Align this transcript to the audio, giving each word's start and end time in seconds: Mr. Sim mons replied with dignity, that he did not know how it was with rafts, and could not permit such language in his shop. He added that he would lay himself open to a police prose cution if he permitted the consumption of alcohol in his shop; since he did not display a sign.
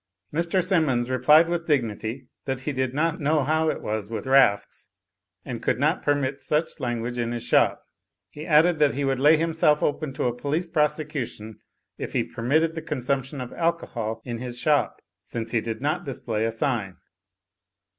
Mr. 0.33 0.63
Sim 0.63 0.85
mons 0.87 1.11
replied 1.11 1.47
with 1.47 1.67
dignity, 1.67 2.25
that 2.45 2.61
he 2.61 2.71
did 2.73 2.91
not 2.91 3.19
know 3.21 3.43
how 3.43 3.69
it 3.69 3.83
was 3.83 4.09
with 4.09 4.25
rafts, 4.25 4.89
and 5.45 5.61
could 5.61 5.79
not 5.79 6.01
permit 6.01 6.41
such 6.41 6.79
language 6.79 7.19
in 7.19 7.31
his 7.31 7.43
shop. 7.43 7.83
He 8.31 8.47
added 8.47 8.79
that 8.79 8.95
he 8.95 9.05
would 9.05 9.19
lay 9.19 9.37
himself 9.37 9.83
open 9.83 10.11
to 10.13 10.23
a 10.25 10.35
police 10.35 10.67
prose 10.67 10.93
cution 10.97 11.57
if 11.99 12.13
he 12.13 12.23
permitted 12.23 12.73
the 12.73 12.81
consumption 12.81 13.39
of 13.39 13.53
alcohol 13.53 14.23
in 14.25 14.39
his 14.39 14.57
shop; 14.57 15.03
since 15.23 15.51
he 15.51 15.61
did 15.61 15.81
not 15.81 16.03
display 16.03 16.45
a 16.45 16.51
sign. 16.51 16.97